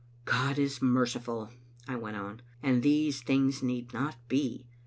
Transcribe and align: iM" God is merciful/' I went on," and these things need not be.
iM" 0.01 0.21
God 0.35 0.57
is 0.57 0.79
merciful/' 0.79 1.51
I 1.87 1.95
went 1.95 2.17
on," 2.17 2.41
and 2.63 2.81
these 2.81 3.21
things 3.21 3.61
need 3.61 3.93
not 3.93 4.15
be. 4.27 4.65